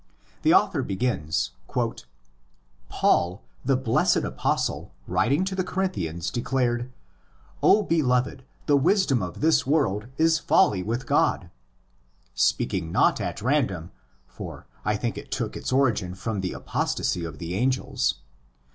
''Paul, 0.43 0.71
the 3.63 3.77
blessed 3.77 4.15
Apostle," 4.17 4.91
the 4.91 4.91
author 4.91 4.91
begins,'' 4.91 4.91
writing 5.13 5.45
to 5.45 5.53
the 5.53 5.63
Corin 5.63 5.89
thians, 5.91 6.31
declared, 6.31 6.91
'O 7.61 7.83
beloved, 7.83 8.43
the 8.65 8.75
wisdom 8.75 9.21
of 9.21 9.41
this 9.41 9.67
world 9.67 10.07
is 10.17 10.39
folly 10.39 10.81
with 10.81 11.05
God'; 11.05 11.51
speaking 12.33 12.91
not 12.91 13.21
at 13.21 13.43
random: 13.43 13.91
for'I 14.25 14.95
think 14.95 15.19
it 15.19 15.29
took 15.29 15.55
its 15.55 15.71
origin 15.71 16.15
from 16.15 16.41
the 16.41 16.53
apostasy 16.53 17.23
of 17.23 17.37
the 17.37 17.53
angels. 17.53 18.15